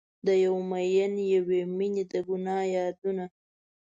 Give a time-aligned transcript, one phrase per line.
[0.25, 3.25] د یو میین یوې میینې د ګناه یادونه